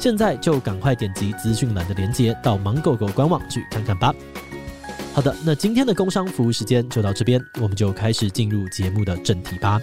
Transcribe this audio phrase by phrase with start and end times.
[0.00, 4.14] 现在就赶快点击资讯栏的链接，到芒狗狗官网去看看吧。
[5.12, 9.78] 好的，那今天的工商服务时间就到这边，我们就开始进入节目的正题吧。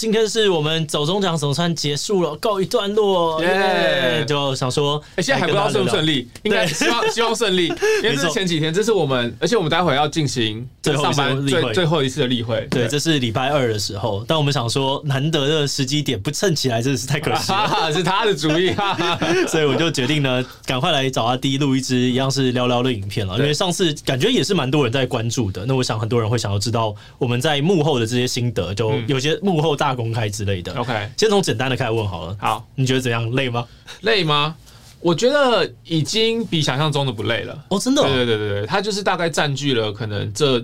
[0.00, 3.38] 今天是我们走中奖总算结束了，告一段落。
[3.44, 4.24] 耶！
[4.26, 7.66] 就想说，哎、欸，现在还不知道顺不顺利，应该希望希望顺利。
[8.02, 12.66] 因为这是前几天，这是我们，而且我们待会要进行最后上班最最后一次的例会。
[12.70, 17.92] 对，这是礼拜二的时候，但我们想说，难得的时机点不趁起来，真的是太可惜了。
[17.92, 18.74] 是他的主意，
[19.48, 23.36] 所以我就决定呢，赶快来找阿滴录一支一样是聊聊的影片了。
[23.36, 29.89] 因为上次感觉也是蛮多人在关注的，那我想很多人会想要知道我们在幕后的这些心得，就有些幕后大。
[29.94, 32.36] 公开之类的，OK，先从简单的开始问好了。
[32.40, 33.30] 好，你觉得怎样？
[33.32, 33.66] 累吗？
[34.02, 34.56] 累吗？
[35.00, 37.64] 我觉得已经比想象中的不累了。
[37.70, 38.02] 哦，真的？
[38.02, 40.62] 对对对对对，它就是大概占据了可能这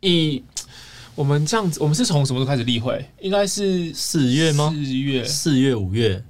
[0.00, 0.42] 一，
[1.14, 3.04] 我们这样子，我们是从什么时候开始例会？
[3.20, 4.72] 应该是四月吗？
[4.72, 6.22] 四月、四月、五月，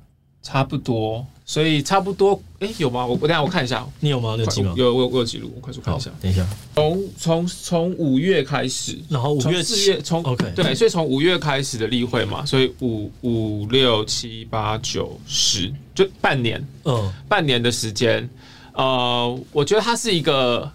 [0.43, 1.25] 差不多。
[1.45, 3.05] 所以差不多，哎、欸，有吗？
[3.05, 4.37] 我我等下我看一下，你有吗？
[4.39, 4.73] 有记吗？
[4.77, 6.11] 有，我我有记录，我快速看一下。
[6.21, 18.27] 等一下，从从从五月开始，然后五月、四月，从 OK，对，所以从五月开始的例会嘛，所以五五六七八九十，就半年，嗯，半年的时间，
[18.73, 20.71] 呃，我觉得它是一个，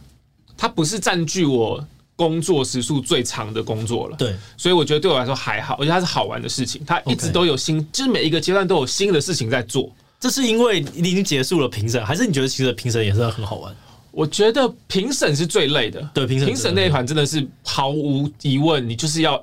[0.57, 1.83] 它不是占据我
[2.17, 9.89] 工作时数最长的工作了，对，所以我觉得对我来说还好，而且它是好玩的事情，它一直都有新，就是每一个阶段都有新的事情在做。
[10.19, 13.73] 这是因为你已经结束了评审，还是你觉得其实评审也是很好玩？
[14.09, 16.01] 我觉得评审是最累的。
[16.11, 19.39] 对，评审评审那一款真的是毫无疑问，你就是要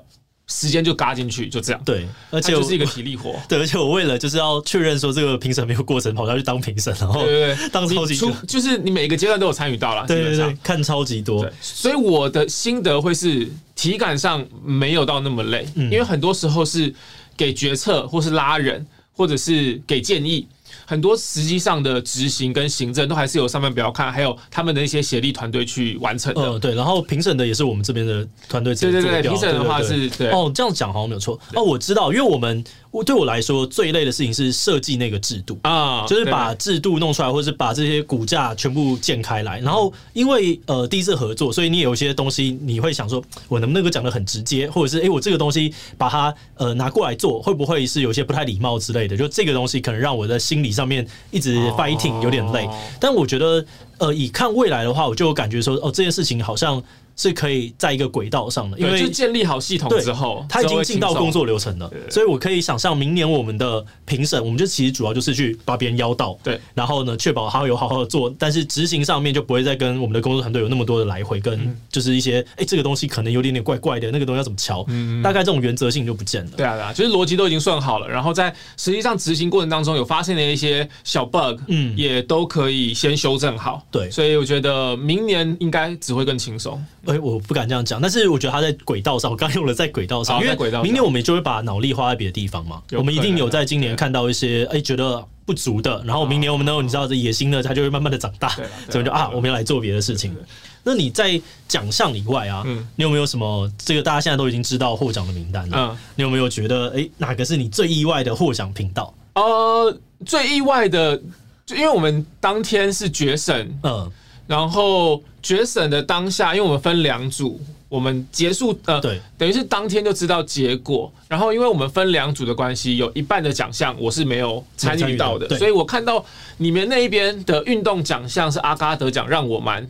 [0.47, 1.81] 时间就嘎进去，就这样。
[1.83, 3.35] 对，而且就是一个体力活。
[3.49, 11.49] 对，而且我为了就是要确认说这个评审没有过程，跑下去当评审，然后对对对，当超级出就是你每个阶段都有参与到了，对对对，看超级多。
[11.61, 16.93] 所以我的心得会是体感上没有到那么累，嗯，因为很多时候是
[17.35, 20.47] 给决策，或是拉人，或者是给建议。
[20.85, 26.41] 很多实际上的执行跟行政都还是由上面不要看，还有他们的一些协力团队去完成的。
[26.41, 26.75] 嗯，对。
[26.75, 28.73] 然后评审的也是我们这边的团队。
[28.75, 30.29] 对对对，评审的话是对。
[30.31, 31.39] 哦，这样讲好像没有错。
[31.53, 32.63] 哦，我知道，因为我们。
[32.95, 39.59] 我对我来说最累的事情是设计那个制度啊，就是把制度弄出来，或者是把这些骨架全部建开来。
[39.59, 49.17] 然后因为呃第一次合作，所以你有一些东西你会想说，我能不能够讲的很直接，或者是诶、欸，我这个东西把它呃拿过来做，会不会是有些不太礼貌之类的？
[49.17, 52.65] 就这个东西可能让我的心理上面一直 fighting 有点累。
[52.97, 53.65] 但我觉得
[53.97, 56.81] 呃以看未来的话，我就感觉说哦这件事情好像。
[57.15, 74.85] 是可以在一个轨道上的，因为就建立好系统之后，他已经进到工作流程了，所以我可以想象明年我们的评审，我们就其实主要就是去把别人邀到，对，然后呢，确保他有好好的做，但是执行上面就不会再跟我们的工作团队有那么多的来回，跟就是一些哎、欸，这个东西可能有点点怪怪的，那个东西要怎么敲，
[75.23, 76.51] 大概这种原则性就不见了。
[76.57, 83.85] 对啊，对啊，就是逻辑都已经算好了，然后在实际上执行过程当中有发现的一些小 bug，嗯，也都可以先修正好。
[83.89, 86.83] 对，所以我觉得明年应该只会更轻松。
[87.07, 92.81] 哎、欸，我不敢这样讲，但是我觉得他在轨道上，我刚用了在轨道上，因为明年我们就会把脑力花在别的地方嘛。
[92.91, 98.49] 我们一定有在今年看到一些哎、欸、觉得不足的，然后明年我们呢，你知道这野心呢，它就会慢慢的长大，
[98.89, 100.35] 所以就啊，我们要来做别的事情。
[100.83, 102.63] 那你在奖项以外啊，
[102.95, 105.91] 你有没有什么这个大家现在都已经知道获奖的名单了？
[105.91, 109.13] 嗯，你有没有觉得哎、欸、哪个是你最意外的获奖频道？
[109.33, 111.21] 呃，最意外的，
[111.65, 114.11] 就因为我们当天是决审，嗯。
[114.47, 117.59] 然后决审的当下，因为我们分两组，
[117.89, 121.11] 我们结束呃，对，等于是当天就知道结果。
[121.27, 126.23] 然后因为我们分两组的关系，有一半的奖项我是没有参与到的，所以我看到
[126.57, 129.87] 你们那一边的运动奖项是阿嘎得奖，让我蛮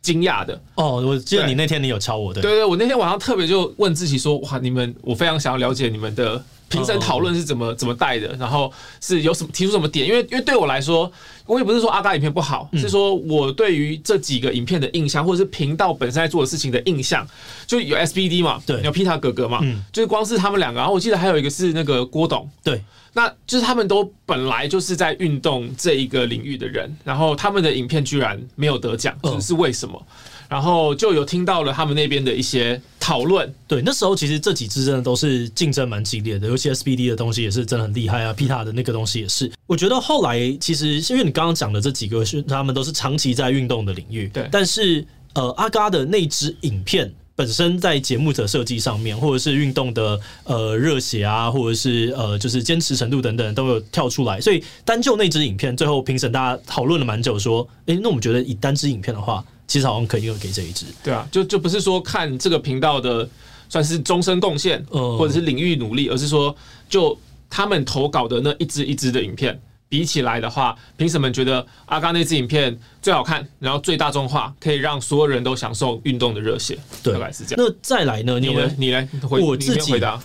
[0.00, 0.60] 惊讶的。
[0.76, 6.42] 哦，我记得你那天你有敲我的，对对，我那天晚上特别就问自己说，哇，你们，我非常想要了解你们的。
[6.68, 10.06] 评审讨论是怎么怎么带的，然后是有什么提出什么点？
[10.06, 11.10] 因为因为对我来说，
[11.46, 17.26] 我也不是说阿嘎影片不好，是说我对于这几个影片的印象，或者是频道本身在做的事情的印象，
[17.66, 19.60] 就有 SBD 嘛，对，有 Peter 哥哥嘛，
[19.92, 22.82] 就是光是他们两个，然后我记得还有一个是那个郭董，对，
[23.16, 30.06] 那就是他们都本来就是在运动这一个领域的人，然后他们的影片居然没有得奖，是为什么？
[30.50, 39.50] 然后就有听到了他们那边的一些讨论，对，那时候其实这几支真的都是竞争蛮激烈的，尤其 SBD 的东西也是真的很厉害啊，Pita 的那个东西也是。
[39.66, 45.02] 我觉得后来其实因为你刚刚讲的这几个是他们都是长期在运动的领域，对，但是
[45.32, 59.44] 呃阿嘎的那支影片本身在节目的设计上面，或者是运动的呃热血啊，或者是呃就是坚持程度等等都有跳出来，所以单就那支影片，最后评审大家讨论了蛮久，说，诶，那我们觉得以单支影片的话。
[59.68, 63.28] 其实好像可以用给这一支，对啊，就就不是说看这个频道的
[63.68, 66.54] 算是终身贡献，或者是领域努力，而是说
[66.88, 67.18] 就
[67.50, 77.64] 他们投稿的那一支一支的影片比起来的话，评审们觉得阿嘎那支影片最好看，然后最大众化，可以让所有人都享受运动的热血，对，大概是这样。
[77.64, 78.40] 那再来呢？
[78.40, 78.74] 你呢？
[78.76, 80.20] 你来，我自己回答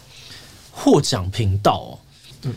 [0.71, 1.99] 获奖频道，
[2.43, 2.53] 嗯。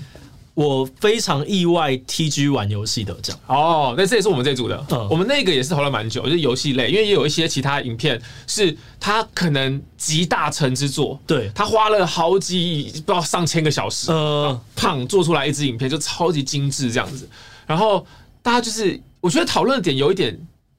[0.55, 4.87] 我非常意外，TG 玩游戏得奖哦，那这也是我们这组的。
[4.91, 17.29] 嗯，我们那个也是投了蛮久，就是游戏类，因为也有一些其他影片是他可能集大成之作，对，他花了好几不知道上千个小时，呃，胖做出来一支影片就超级精致这样子。
[17.67, 18.07] 然后
[18.41, 20.39] 大家就是，我觉得讨论的点有一点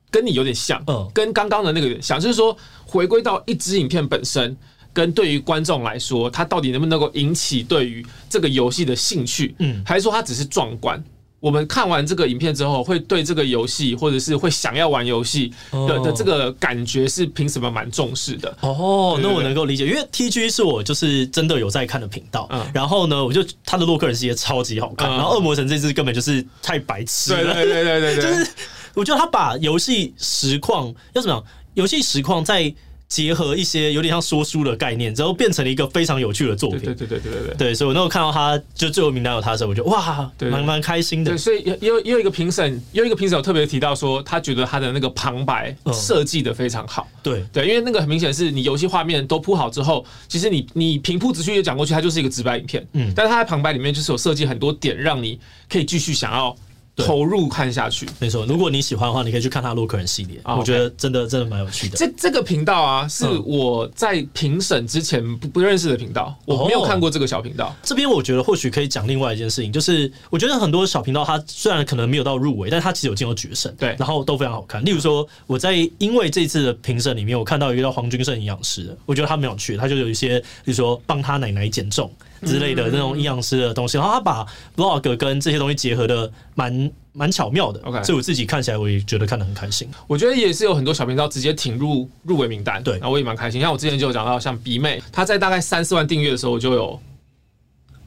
[0.10, 2.56] 跟你有点像，嗯，跟刚刚的那个有点像，就是说
[2.86, 4.56] 回归到一支影片本身。
[4.96, 9.54] 跟对于观众来说，他到底能不能够引起对于这个游戏的兴趣？
[9.60, 11.04] 嗯，还是说他只是壮观？
[11.42, 18.58] 我们看完这个影片之后，会对这个游戏，或者是会想要玩游戏的的这个感觉，是凭什么蛮重视的？
[18.62, 22.48] 哦，那我能够理解，因为 TG 是我就是真的有在看的频道。
[22.52, 27.54] 嗯，然后呢，我就他的洛克人系列超级好看，然后恶魔城这支根本就是太白痴了。
[27.54, 28.52] 对对对对对， 就是
[28.96, 31.44] 我觉得他把游戏实况要怎么样？
[31.76, 32.74] 游戏实况在。
[33.16, 36.82] 结合一些有点像说书的概念，之后变成了一个非常有趣的作品。
[36.82, 41.32] 对对对对对对，对，所以我那时候看到他就最后名单有他的时候，我就哇，蛮蛮开心的。
[41.32, 47.08] 对，所以也有也有一个评审，有一个评审有特别提到说，他觉得他的那个旁白设计的非常好。
[47.24, 52.86] 对对，因为那个很明显是你游戏画面都铺好之后，其实你你平铺直叙的讲过去，它就是一个直白影片。
[52.92, 55.40] 嗯，但是他在旁白里面就是有设计很多点，让你
[55.70, 56.54] 可以继续想要。
[56.96, 58.46] 投入看下去，没错。
[58.46, 61.98] 如果你喜欢的话，你可以去看他洛克人系列，我觉得真的真的蛮有趣的。
[61.98, 67.76] 这这个频道啊，是我在评审之前不不认识的频道，我没有看过这个小频道。
[67.84, 74.84] 这边我觉得或许可以讲另外一件事情，就是我觉得很多小频道，它虽然可能没有到入围，但它其实有进入决胜，对，然后都非常好看。
[74.86, 82.10] 例如说，我在因为这次的评审里面，我看到一个叫黄君胜营养师，我觉得他蛮有趣，他就有一些，比如说帮他奶奶减重。
[82.44, 84.46] 之类的那种阴阳师的东西，然后他把
[84.76, 89.88] vlog 跟这些东西结合的蛮蛮巧妙的，OK，所以我自己看起来我也觉得看得很开心。
[90.08, 93.62] 我觉得也是有很多小频道直接挺入入围名单，对，然后我也蛮开心。
[93.62, 97.00] 像我之前就有讲到，像鼻妹，她在大概三四万订阅的时候我就有。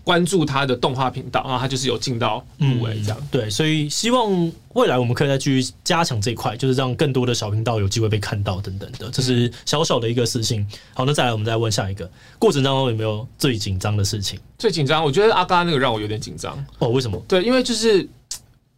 [0.08, 3.28] 关注他的动画频道，然后他就是有进到入围这样、嗯。
[3.30, 9.10] 对，所以希望未来我们可以再继续加强这一块，就是让更多的小频道有机会被看到等等的。
[9.10, 10.66] 这是小小的一个私心。
[10.94, 14.40] 好，那再来我们再问下一个，过程当中有没有最紧张的事情？
[14.56, 16.56] 最紧张，我觉得阿嘎那个让我有点紧张。
[16.78, 17.22] 哦，为什么？
[17.28, 18.08] 对，因为就是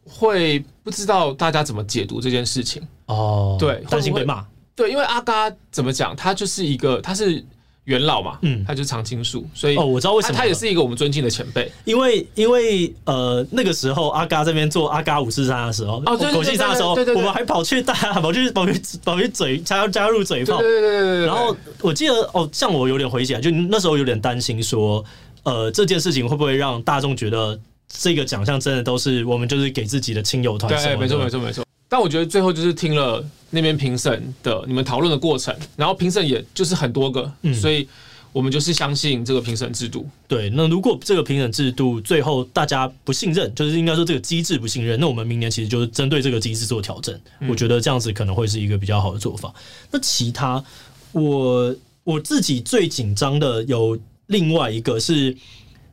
[0.04, 2.82] 会不知道大家怎么解读这件事情。
[3.06, 4.44] 哦，对，担心被骂。
[4.74, 7.46] 对，因为阿嘎怎么讲，他就是一个，他是。
[7.84, 25.04] 元老嘛，嗯，他就是常青树，所以哦，我知道为什么他也是一个我们尊敬的前辈，因为因为呃那个时候阿嘎这边做阿嘎五四三的时候，哦，狗戏三的时候，我们还跑去大 家，跑去跑去跑去嘴加要加入嘴炮，对对对对，然后我记得哦，像我有点回想，就那时候有点担心说，
[25.42, 27.58] 呃，这件事情会不会让大众觉得
[27.88, 30.70] 这个奖项真的都是我们就是给自己的亲友团？
[30.70, 31.64] 对，没错没错没错。
[31.90, 37.86] 但我觉得最后就是听了那边评审的你们讨论的过程，然后评审也就是很多个，嗯，所以
[38.32, 40.08] 我们就是相信这个评审制度。
[40.28, 47.20] 对，那如果这个评审制度最后大家不信任，就是应该说这个机制不信任，那我们明年其实就是针对这个机制做调整。
[47.48, 49.52] 我觉得这样子可能会是一个比较好的做法。
[49.90, 50.64] 那其他
[51.10, 55.36] 我我自己最紧张的有另外一个是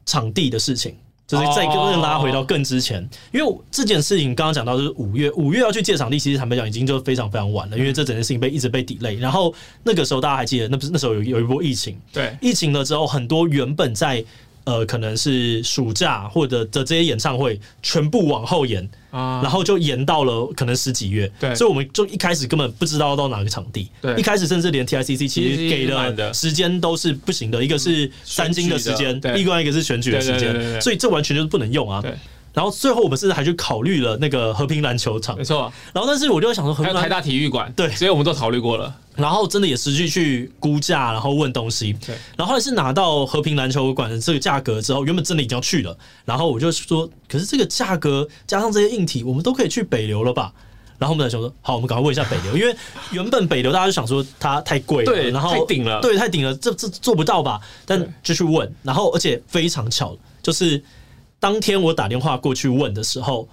[0.06, 0.96] 场地的事情。
[1.28, 9.20] 就是再更拉回到更之前，因为这件事情刚刚讲到就是五月，五月要去借场地，其实坦白讲已经就非常非常晚了，因为这整件事情被一直被 delay。
[9.20, 9.54] 然后
[9.84, 14.24] 那个时候大家还记得，那不是那时候有有一波疫情，对，疫情了之后，很多原本在
[14.68, 21.32] 呃，可能是暑假或者的这些演唱会全部往后延啊，然后就延到了可能十几月。
[21.40, 23.90] 对，所以我们就一开始根本不知道到哪个场地。
[24.02, 32.02] 对，一开始甚至连 TICC 其实给的时间都是不行的，一个是三金的时间，另外一个是选举的时间，所以这完全就是不能用啊。
[32.02, 32.12] 对。
[32.58, 35.72] 然后最后我们甚至还去考虑了那个和平篮球场，没错。
[35.94, 38.92] 然后但是我就想说，还有台大体育馆，对，所以我们都考虑过了。
[39.16, 41.94] 然后真的也实际去估价，然后问东西。
[42.04, 42.16] 对。
[42.36, 45.96] 然后后来是拿到和平篮球馆的这个价格之后，原本真的已经要去了。
[46.26, 50.52] 然后我就说，可是这个价格加上这些硬体，我们都可以去北流了吧？
[50.98, 52.76] 然后我们在想说，好，我们赶快问一下北流，因为
[53.12, 57.62] 原本北流大家就想说它太贵了，对，然后太顶了，对，太顶了，这这做不到吧？
[57.86, 60.84] 但就去问，然后而且非常巧，就是。
[61.40, 63.48] 当天我打电话过去问的时候，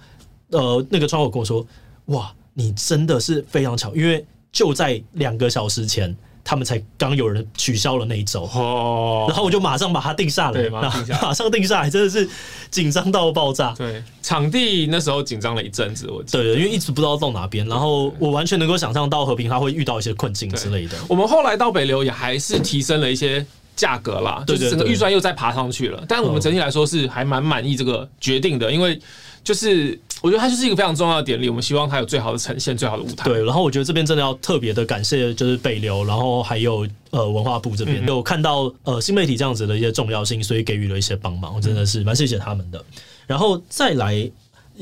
[0.51, 1.65] 呃，那个窗口跟我说
[2.07, 12.27] ：“哇，你真的是非常巧，因为就在两个小时前，他们才刚有人取消了那一周。”哦，然后我就马上把它定下来，马上 定下来，马上定下来，真的是
[12.71, 13.73] 紧张到爆炸。
[13.77, 20.97] 对，场地那时候紧张了一阵子，我对，因为一直不知道到哪边，然后我完全能够想象到和平他会遇到一些困境之类的。
[21.07, 23.45] 我们后来到北流也还是提升了一些。
[23.75, 26.03] 价格啦，就是整个预算又再爬上去了。
[26.07, 28.99] 但我们整体来说是还蛮满意这个决定的，因为
[29.43, 33.25] 就是我觉得它就是一个非常重要的典礼，我们希望它有最好的呈现，最好的舞台。
[33.25, 42.83] 对，然后我觉得这边真的要特别的感谢，就是北流，然后还有呃文化部这边有看到呃新媒体这样子的一些重要性，所以给予了一些帮忙，我真的是蛮谢谢他们的。
[43.27, 44.29] 然后再来，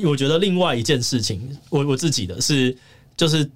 [0.03, 2.75] 我觉得另外一件事情，我我自己的是
[3.17, 3.49] 就是。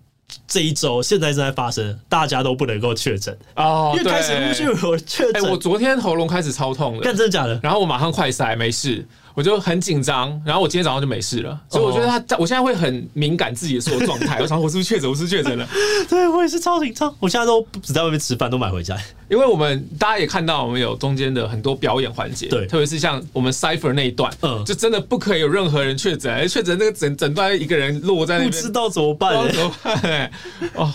[0.48, 5.46] 这一周现在正在发生，大家都不能够确诊哦，因为开始陆续有确诊。
[5.46, 7.60] 哎，我昨天喉咙开始超痛了，干真的假的？
[7.64, 9.06] 然后我马上快塞，没事。
[9.38, 14.40] 我就很紧张，然后我今天早上就没事了，所以我觉得他，我现在会很敏感自己的所有状态。
[14.42, 15.08] 我想 我是不是确诊？
[15.08, 15.68] 我是确诊了？
[16.10, 17.16] 对，我也是超紧张。
[17.20, 18.98] 我现在都只在外面吃饭，都买回家。
[19.30, 30.32] 因为我们大家也看到，我们有中间的很多表演环节，对，特别是像我们 Cipher 那一段，嗯，就真的不可以有任何人确诊，确诊那个整整段一个人落在那边，不知道怎么办，怎么办？
[30.74, 30.92] 哦。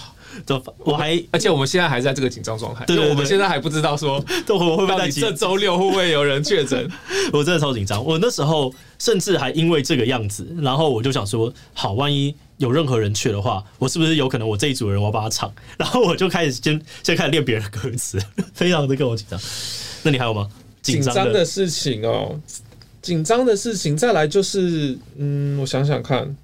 [0.79, 6.91] 我还，而且我们现在还在这个紧张状态，对，我们现在还不知道说， 会不会在这周六会不会有人确诊？
[7.33, 15.53] 我真的超紧张，我那时候甚至还因为这个样子，然后我就想说，好，万一有任何人去的话，我是不是有可能我这一组人我要把他唱？
[15.77, 18.19] 然后我就开始先先开始练别人的歌词，
[18.55, 19.41] 非常的跟我紧张。
[20.03, 20.49] 那你还有吗？
[20.83, 22.39] 紧张的事情哦，
[23.01, 26.37] 紧张的事情，再来就是，嗯，我想想看。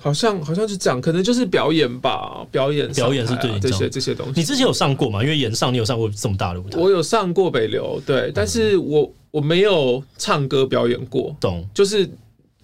[0.00, 4.32] 好像好像是这样，可能就是表演吧，表演、啊、表演是对这些这些东西。
[4.36, 5.22] 你之前有上过吗？
[5.22, 6.78] 因为演上你有上过这么大的舞台。
[6.78, 11.36] 我有上过北流，对，但是我我没有唱歌表演过。
[11.38, 12.08] 懂，就是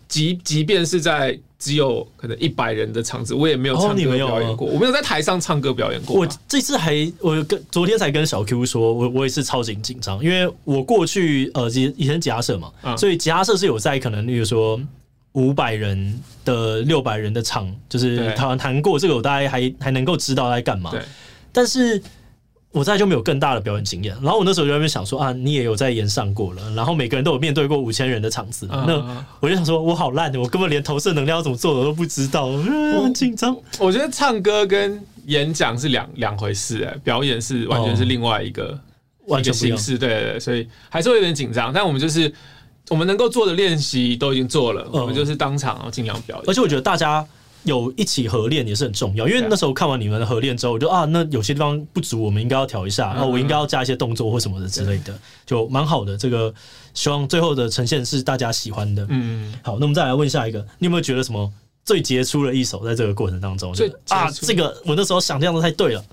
[0.08, 4.68] 即即便是在只有可能一百人的场子，我也没有唱歌表演过。
[4.68, 6.20] 哦、我没有在台上唱歌表演过。
[6.20, 14.80] 我这次还我跟昨天才跟小 Q 说，我我也是超级紧张，因为我过去呃以以前吉他社嘛，嗯、所以吉他社是有在可能例如说。
[15.36, 20.90] 五百人的六百人的场，就是谈谈过这个，我大概还还能够知道在干嘛。
[20.90, 21.02] 对，
[21.52, 22.02] 但是
[22.72, 24.16] 我在就没有更大的表演经验。
[24.22, 33.54] 然后我那时候就在那边想说啊，你也有在演上过了，然后每个人都有面对过五千人的场子，那我就想说，我好烂，我根本连投射能量要怎么做的都不知道，我很紧张。
[33.78, 38.78] 我觉得唱歌跟演讲是两两回事，哎，表演是完全是另外一个
[39.26, 41.70] 完全形式，对对对，所以还是会有点紧张。
[41.74, 42.32] 但我们就是。
[42.88, 46.44] 我们能够做的练习都已经做了，嗯、我们就是当场尽量表演。
[46.46, 47.26] 而且我觉得大家
[47.64, 56.16] 有一起合练也是很重要，因为那时候看完你们的合练之后，我就啊，那有些地方不足，我们应该要调一下，然后我应该要加一些动作或什么的之类的，嗯、就蛮好的。
[56.16, 56.54] 这个
[56.94, 59.04] 希望最后的呈现是大家喜欢的。
[59.10, 61.52] 嗯，好，那我们再来问下一个，你有没有觉得什么
[61.84, 63.74] 最杰出的一首在这个过程当中？
[63.74, 66.04] 最啊，这个我那时候想这样子太对了。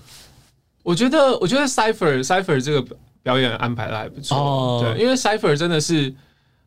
[0.82, 4.36] 我觉得，我觉得 Cypher Cypher 这个表演安排的还不错。
[4.36, 6.12] 哦，对，因为 Cypher 真的是。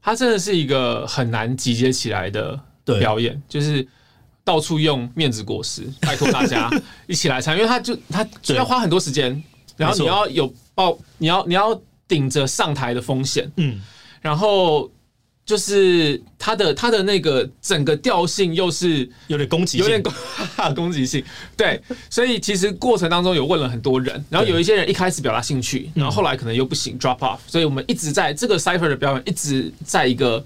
[0.02, 2.60] 他真的是一个很难集结起来的
[3.00, 3.86] 表演，就是
[4.44, 6.70] 到处用面子果实， 拜托大家
[7.08, 9.42] 一起来参，因为他就他就要花很多时间，
[9.76, 13.82] 然后你要有报，你要你要顶着上台的风险，嗯，
[14.22, 14.90] 然后。
[15.48, 20.14] 就是他的他的那个整个调性又是有点攻击性，有点攻
[20.76, 21.24] 攻击性，
[21.56, 30.46] 对，所以其实过程当中有问了很多人，然后有一些人一开始表达兴趣，然后后来可能又不行 drop off，所以我们一直在这个 cipher 的表演一直在一个。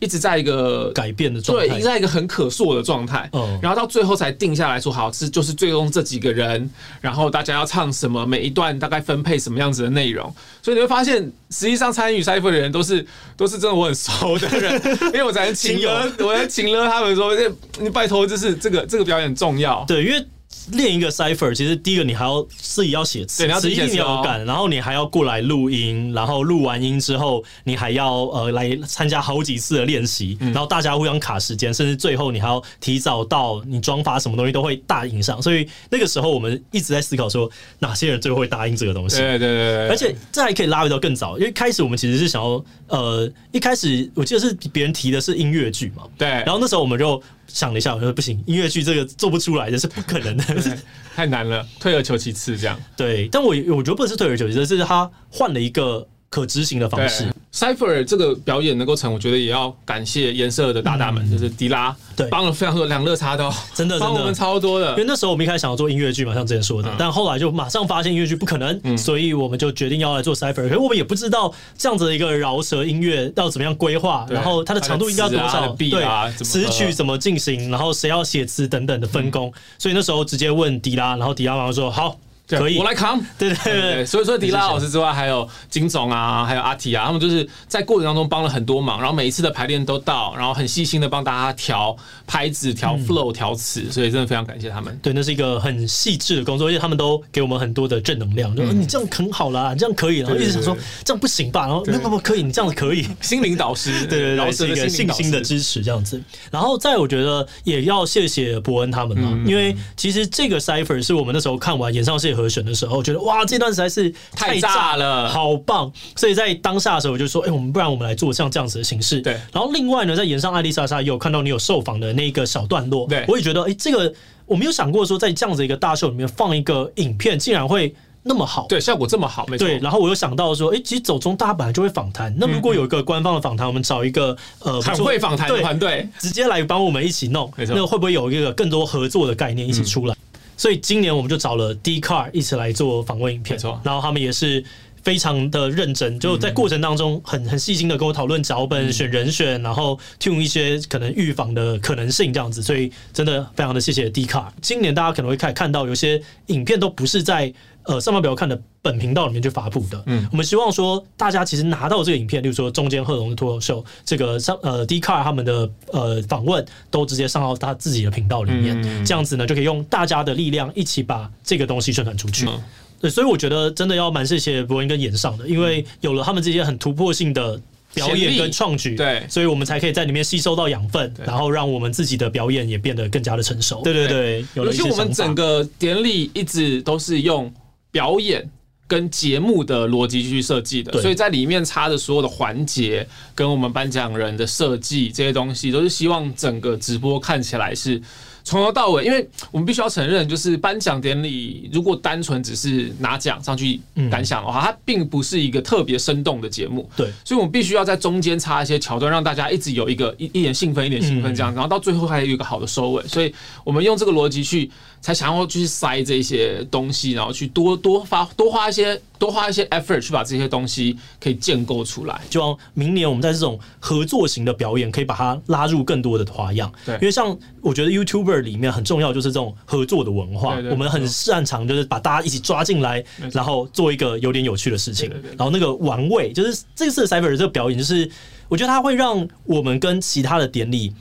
[0.00, 13.04] 一直在一个改变的状态，对，一直在一个很可塑的状态，嗯，然后到最后才定下来说，好，是就是最终这几个人，然后大家要唱什么，每一段大概分配什么样子的内容，所以你会发现，实际上参与 Cypher 的人都是
[13.36, 14.80] 都是真的我很熟的人，
[15.12, 17.32] 因为我才请了，我才请了他们说，
[17.80, 20.24] 你拜托，就是这个这个表演重要，对，因为
[20.72, 35.40] 练一个 cipher，其实第一个你还要自己要写词，你要自己你要干，然后你还要过来录音，然后录完音之后，你还要呃来参加好几次的练习，然后大家互相卡时间，甚至最后你还要提早到，你装发什么东西都会大影响。
[35.40, 39.18] 所以那个时候我们一直在思考说，哪些人最后会答应这个东西？
[39.18, 47.22] 对对对，而且这还可以拉回到更早，因为开始我们其实是想要呃，一开始我记得是别人提的是音乐剧嘛，对，然后那时候我们就。
[47.48, 50.78] 想了一下，我说不行，音乐剧这个做不出来的是不可能的，
[51.16, 52.80] 太难了，退而求其次这样。
[52.96, 56.06] 对，但我我觉得不是退而求其次，是他换了一个。
[56.30, 64.90] 可执行的方式，Cypher 这个表演能够成，我觉得也要感谢颜色的大大们，嗯、就是迪拉，对，帮了非常多两肋插刀，真的帮我们超多的。
[64.90, 70.54] 因为那时候我们一开始想要做音乐剧嘛，像之前说的，嗯、但后来就马上发现音乐剧不可能，嗯、所以我们就决定要来做 Cypher。
[70.54, 79.48] 可是我们也不知道这样子的一个饶舌音乐要怎么样规划，然后它的长度应该多少，对，词曲怎么进行，然后谁要写词等等的分工。
[79.48, 82.18] 嗯、所以那时候直接问迪拉，然后迪拉马上说好。
[82.48, 83.20] 可以，我来扛。
[83.38, 94.98] 对对对，所以说迪拉老师之外，还有金总啊，还有阿提啊，他们就是在过程当中帮了很多忙，然后每一次的排练都到，然后很细心的帮大家调拍子、调 flow、调词，所以真的非常感谢他们。
[95.02, 106.22] 对，那是一个很细致的工作，而且他们都给我们很多的正能量，就说你这样很好啦，你这样可以，然后一直想说这样不行吧，然后那么可以，你这样子可以，心灵导师，对 对对，是一个信心的支持这样子。
[106.50, 113.20] 然后再我觉得也要谢谢伯恩他们嘛，因为其实这个 cipher 是我们那时候看完演唱会和弦的时候觉得。
[113.22, 115.92] 哇，这段实在是太炸了，好棒！
[116.14, 119.20] 所以在当下的时候，我就说，哎、欸，我们不然我们来做像这样子的形式。
[119.20, 119.32] 对。
[119.52, 124.14] 然后另外呢，在演上艾丽莎莎也有看到你有受访的那个小段落，对，我也觉得，哎、欸，这个
[124.46, 129.66] 我没有想过说，在这样子一个大秀里面放一个影片，竟然会那么好，对，效果这么好，没错。
[129.66, 129.78] 对。
[129.78, 137.74] 然后我又想到说，哎、欸，其实走中大家本来就会访谈，那如果有一个官方的访谈，我们找一个呃很会访谈的团队，直接来帮我们一起弄，没错。
[137.74, 140.14] 那会不会有一个更多合作的概念一起出来？
[140.14, 140.16] 嗯
[140.58, 143.80] 所以今年我们就找了 Dcard 一起来做访问影片，没错。
[143.82, 144.62] 然后他们也是
[145.02, 152.62] 非常的认真，就在过程当中很 很细心的跟我讨论脚本、选人选，然后 tune 一些可能预防的可能性这样子。
[152.62, 154.50] 所以真的非常的谢谢 Dcard。
[154.60, 157.54] 今年大家可能会看看到有些影片都不是在。
[157.88, 160.02] 呃，上班不要看的本频道里面去发布的。
[160.04, 172.44] 嗯，我们希望说大家其实拿到这个影片，例如说中间贺龙的脱口秀，这个上呃 Dcard 他们的呃访问都直接上到他自己的频道里面，嗯、这样子呢就可以用大家的力量一起把这个东西宣传出去。
[172.46, 172.62] 嗯、
[173.00, 177.58] 对，所以我觉得真的要蛮谢谢伯恩跟演上的，因为有了他们这些很突破性的
[177.94, 183.80] 表演跟创举，对，所以我们才可以在里面吸收到养分，然后让我们自己的表演也变得更加的成熟。
[183.82, 187.50] 对对对，尤其我们整个典礼一直都是用。
[187.90, 188.50] 表演
[188.86, 198.00] 跟节目的逻辑去设计的，所以在里面插的所有的环节跟我们颁奖人的设计这些东西，都是希望整个直播看起来是。
[198.48, 203.78] 从头到尾，因为我们必须要承认，就是颁奖典礼如果单纯只是拿奖上去
[204.10, 206.88] 感想的话，它并不是一个特别生动的节目。
[206.96, 213.06] 对，所以我们必须要在中间插一些桥段，让大家一直有一个一一点兴奋，一点兴奋这样，然后到最后还有一个好的收尾。
[213.06, 213.30] 所以
[213.64, 214.70] 我们用这个逻辑去，
[215.02, 218.98] 才想要去塞这些东西，然后去多多发多花一些。
[219.18, 226.72] 多花一些 effort 去把这些东西可以建构出来，希望明年我们在这种合作型的表演可以把它拉入更多的花样。
[226.86, 235.10] 对，因为像我觉得 YouTuber 里面很重要就是这种合作的文化，我们很擅长就是把大家一起抓进来，然后做一个有点有趣的事情。
[235.36, 238.08] 然后那个玩味，就是这次 Cypher 这个表演，就是
[238.48, 240.94] 我觉得它会让我们跟其他的典礼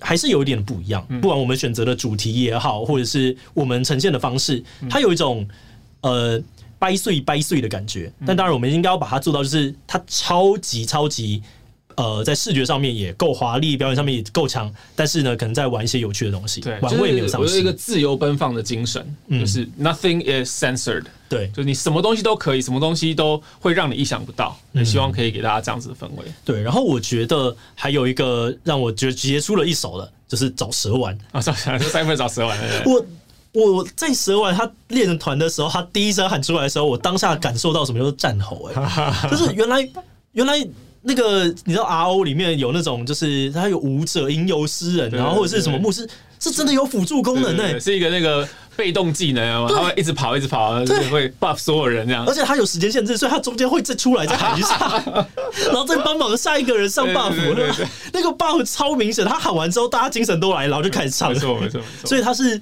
[0.00, 1.06] 还是有一点不一样。
[1.22, 5.48] 不管我们选择的主题也好，或者是我们呈现的方式，它有一种
[6.02, 6.42] 呃。
[6.84, 11.42] 掰碎掰碎的感觉，但当然我们应该要把它做到，就是它超级超级，
[11.94, 17.40] 呃，在视觉上面也够华丽，表演上面也够强，但是呢，可能在玩一些有趣的东西，对，玩味没有上。
[17.40, 24.54] 我有一个自由奔放的精神，就是 nothing is censored，对，就是你什么东西都可以，什么东西都会让你意想不到。
[24.72, 26.24] 也希望可以给大家这样子的氛围。
[26.44, 32.58] 对，然后我觉得还有一个让我觉得杰出了一手的，就是找蛇丸啊，找蛇，就三分找蛇丸。
[32.84, 33.02] 我。
[33.54, 39.88] 我在蛇丸他练成团的时候，他第一声喊出来的时候，我当下感受到什么叫做战吼哎、欸，就是 原来
[40.32, 40.54] 原来
[41.02, 46.08] 那个你知道 R O 里面有那种，就是他有舞者、吟游诗人，然后或者是什么牧师，
[46.40, 55.04] 是真的有辅助功能哎、欸，是一个那个被动技能，他会一直跑一直跑，对，会 buff 所有人这样，而且他有时间限制，所以他中间会再出来再喊一下，
[55.66, 57.32] 然后再帮忙下一个人上 buff，
[58.12, 62.60] 那个 buff 超明显，他喊完之后大家精神都来，然后就开始唱，没错没错，所以他是。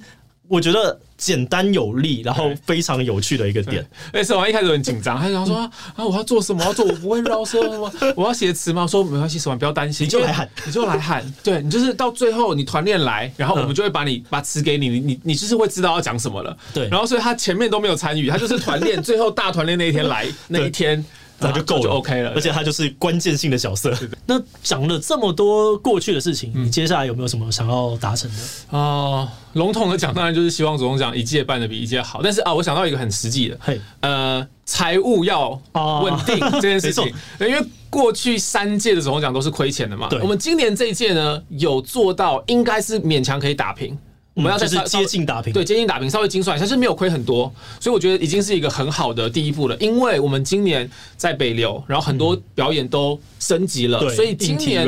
[0.53, 3.83] 我觉得简单有力，然后非常有趣的一个点。
[4.11, 5.57] 哎，沈王一开始很紧张，他想说
[5.95, 6.61] 啊，我要做什么？
[6.63, 7.91] 我要做，我不会饶舌吗？
[8.15, 8.83] 我要写词吗？
[8.83, 11.25] 我说没关系，沈王不要担心，你就来喊，你就来喊。
[11.43, 16.55] 对，你就是到最后你团练来，然后我们就会把你把词给你，你你你就是会知道要讲什么了。
[16.71, 21.03] 对，然后所以他前面都没有参与，他就是团练， 最后大团练那一天来那一天。
[21.43, 22.31] 那就够了，就 OK 了。
[22.35, 23.95] 而且他就是关键性的角色。
[24.25, 28.37] 那讲了这么多过去的事情，你接下来有没有什么想要达成的
[28.77, 29.27] 哦？
[29.53, 32.21] 笼统的讲，当然就是希望总统奖一届办的比一届好。
[32.23, 37.05] 但是啊，我想到一个很实际的，嘿，呃，财务要稳定 这件事情。
[37.39, 40.07] 因为过去三届的总统奖都是亏钱的嘛。
[40.09, 40.19] 对。
[40.21, 43.97] 我们今年这一届呢，有做到，应该是勉强可以打平。
[44.33, 49.77] 我们要再是接近打平，对，接近打平，稍微精算一下，是没有亏很多，所以我觉得已经是一个很好的第一步了。
[49.77, 54.87] 因为我们今年在北流，然后很多表演都升级了，所以今年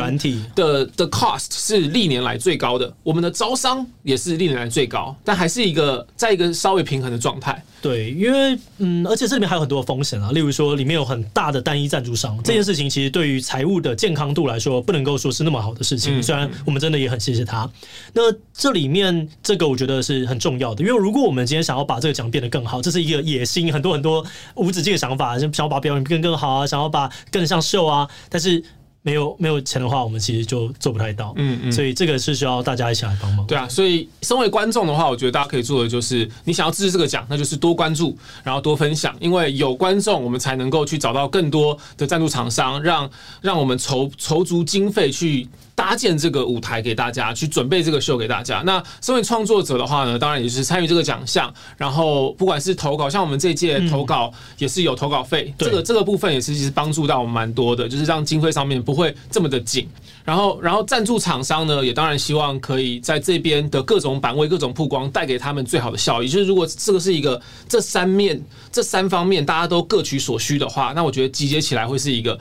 [0.56, 2.92] 的的 cost 是历年来最高的。
[3.04, 7.64] 我们的招商也是历年来最高，但还是一个在一个稍微平衡的状态。
[7.86, 16.24] 对，因为嗯，而且这里面还有很多风险啊，例如说里面有很大的单一赞助商，这件事情其实对于财务的健康度来说，不能够说是那么好的事情。
[16.24, 17.70] 虽然我们真的也很谢谢他，
[18.14, 19.30] 那这里面。
[19.44, 28.64] 这个我觉得是很重要的，因为如果我们今天想要把这个奖变得更好，这是一个野心，很多很多无止境的想法，想要把表演变更好啊，想要把更像秀啊，但是
[29.06, 31.32] 没有没有钱的话，我们其实就做不太到。
[31.38, 33.46] 嗯嗯，所以这个是需要大家一起来帮忙。
[33.46, 43.08] 对啊，所以身为观众的话，我觉得大家可以做的就是，你想要支持这个奖，那就是多关注，然后多分享，因为有观众，我们才能够去找到更多的赞助厂商，让
[43.42, 45.48] 让我们筹筹足经费去。
[45.76, 48.64] 搭建这个舞台给大家，去准备这个秀给大家。
[48.66, 51.54] 那身为创作者的话呢，当然也是参与这个奖项。
[51.78, 59.88] 然后不管是投稿，像我们这届投稿也是有投稿费，这个这个部分也是其实帮助到我们蛮多的，就是让经费上面不会这么的紧。
[60.24, 66.28] 然后，然后赞助厂商呢，也当然希望可以在这边的各种版位、各种曝光，带给他们最好的效益。
[66.30, 72.40] 就是如果这个是一个这三面、这三方面大家都各取所需的话，那我觉得集结起来会是一个。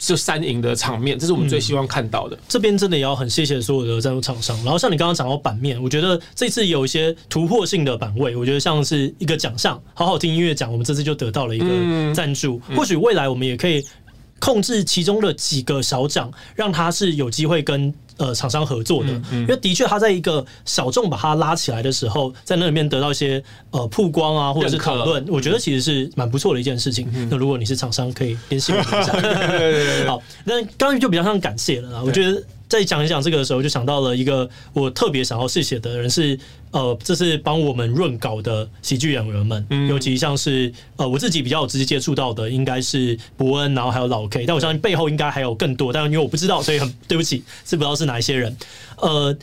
[0.00, 2.34] 就三赢的场面，这是我们最希望看到的。
[2.34, 4.56] 嗯、这边真的也要很谢谢所有的赞助厂商。
[4.64, 12.60] 然后像你刚刚讲到版面，我觉得这次有一些突破性的版位，我觉得像是一个奖项，好好听音乐奖，我们这次就得到了一个赞助。
[12.68, 13.84] 嗯、或许未来我们也可以
[14.40, 17.94] 控制其中的几个小奖，让他是有机会跟。
[18.16, 27.10] 呃，厂商合作的，嗯嗯、因为的确他在一个小众把它拉起来的时候，在那里面得到一些呃曝光啊，或者是讨论，我觉得其实是蛮不错的一件事情。
[27.14, 29.14] 嗯、那如果你是厂商，可以联系我一下。
[30.06, 32.42] 好，那刚刚就比较像感谢了啦，我觉得。
[32.70, 36.38] 在讲一讲这个的时候，就想到了一个我特别想要谢谢的人是
[36.70, 48.56] 呃，这是帮我们润稿的喜剧演员们，嗯、尤其像是呃我自己比较有直接接触到的，应该是伯恩，然后还有老 K，但我相信背后应该还有更多，但因为我不知道，所以很对不起，是不知道是哪一些人，
[48.98, 49.36] 呃。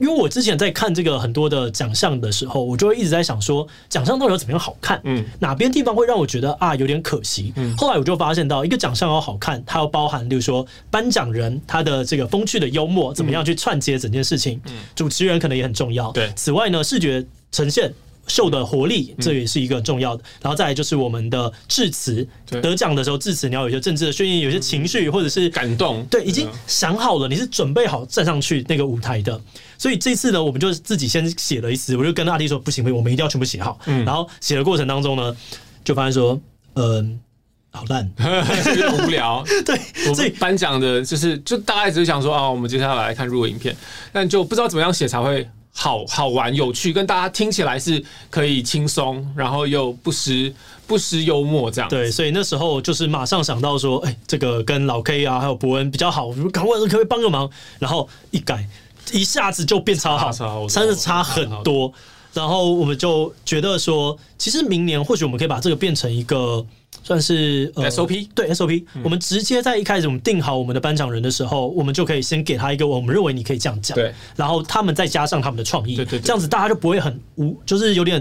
[0.00, 5.00] 因为我之前在看这个很多的奖项的时候，我就会一直在想说，奖项到底要怎么样好看？
[5.04, 7.52] 嗯，哪边地方会让我觉得啊有点可惜？
[7.56, 14.60] 嗯，后来我就发现到，一个奖项要好看，它要包含，例如说颁奖人他的这个风趣的幽默，怎么样去串接整件事情？
[14.66, 16.10] 嗯，主持人可能也很重要。
[16.12, 17.92] 对，此外呢，视觉呈现。
[18.26, 20.22] 秀的活力，这也是一个很重要的。
[20.22, 22.26] 嗯、然后再来就是我们的致辞，
[22.62, 26.04] 得奖的时候致辞，你要有一些政治的宣言，有一些情绪，或者是感动。
[26.06, 29.40] 对，已经想好了，你是准备好站上去那个舞台的。
[29.76, 33.78] 所以这次呢，我们就自己先写了一次，我就跟阿弟说，不行不行，我们一定要全部写好。
[33.86, 35.36] 嗯、然后写的过程当中呢，
[35.84, 36.40] 就发现说，
[36.74, 37.20] 嗯、
[37.72, 38.10] 呃，好烂，
[38.68, 39.44] 有点无聊。
[39.66, 43.76] 对，所以颁奖的就是，就大概只是想说啊，我们接下来来看入围影片，
[44.12, 45.46] 但就不知道怎么样写才会。
[45.76, 50.54] 好好玩、有趣，跟大家听起来是可以轻松，然后又不失
[50.86, 51.90] 不失幽默这样。
[51.90, 57.50] 对，所以那时候就是马上想到说，哎、欸，这个跟老 K 啊，还有伯恩比较好，赶快可不可以帮个忙？
[57.80, 58.66] 然后一改，
[59.12, 60.30] 一下子就变超好，
[60.68, 61.92] 真的差很多。
[62.32, 66.64] 然后我们就觉得说，其实明年或许我们可以把这个变成一个。
[67.04, 78.20] 算是、呃、SOP 对 SOP，、嗯、我们直接在一开始我们定好我们的颁奖人的时候，我们就可以先给他一个我们认为你可以这样讲，对，然后他们再加上他们的创意，对对，对，这样子大家就不会很无，就是有点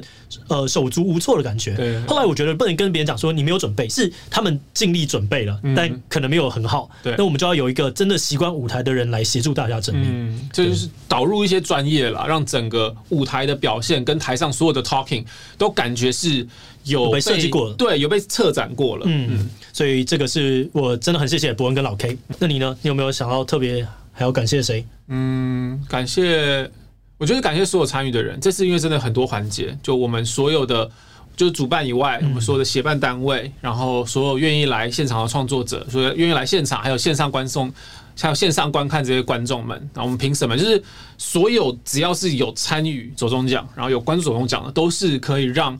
[0.49, 1.73] 呃手足无措的感觉。
[1.75, 6.89] 对，后来我觉得不能跟别人讲说你没有准备，是他们尽力准备了，嗯、但可能没有很好。
[7.01, 15.23] 对，那我们就要有一个真的习惯舞台的人来协助大家整理，嗯，这就是导入一些专业了，让整个舞台的表现跟台上所有的 talking
[15.57, 16.45] 都感觉是。
[16.83, 22.17] 有被设计过了，对，有被策展过了，嗯嗯，所以这个是我真的很谢谢伯恩跟老 K。
[22.39, 22.77] 那你呢？
[22.81, 24.85] 你有没有想要特别还要感谢谁？
[25.07, 26.69] 嗯，感谢，
[27.17, 28.39] 我觉得感谢所有参与的人。
[28.39, 30.89] 这次因为真的很多环节，就我们所有的
[31.35, 37.71] 就是主办以外，我们所有的协办单位，然后所有愿意来现场的创作者，所有愿意来现场，还有线上观众，
[38.19, 40.83] 还有线上观看这些观众们，然后我们评审们，就是
[41.17, 45.79] 所有只要是有参与走中奖，然后有关注走中奖的，都是可以让。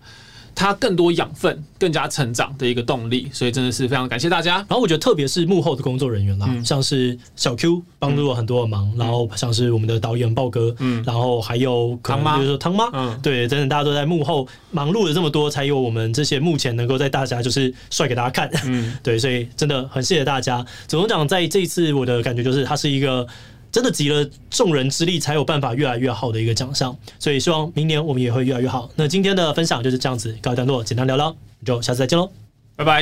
[0.55, 4.57] 它更多养分，更加成长的一个动力，所以真的是非常感谢大家。
[4.57, 20.65] 然后我觉得，特别是幕后的工作人员啦，嗯、像是小 Q 帮助了很多的忙，嗯、然后像是我们的导演豹哥，嗯，然后还有可能比如说汤妈，嗯，对，真的大家都在幕后忙碌了这么多，才有我们这些目前能够在大家就是帅给大家看，嗯， 对，所以真的很谢谢大家。
[20.87, 23.27] 总讲在这一次，我的感觉就是它是一个。
[23.73, 28.87] 真的集了众人之力，才有办法越来越好的一个奖项，所以希望明年我们也会越来越好。
[28.95, 32.29] 那今天的分享就是这样子，告一段落，简单聊聊，就下次再见喽，
[32.75, 33.01] 拜拜。